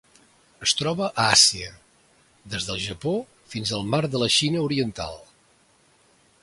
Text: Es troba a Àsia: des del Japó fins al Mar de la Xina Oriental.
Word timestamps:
Es 0.67 0.71
troba 0.77 1.09
a 1.09 1.25
Àsia: 1.33 1.67
des 2.55 2.65
del 2.69 2.81
Japó 2.87 3.15
fins 3.53 3.75
al 3.79 3.87
Mar 3.93 4.01
de 4.15 4.23
la 4.25 4.31
Xina 4.39 4.65
Oriental. 4.71 5.19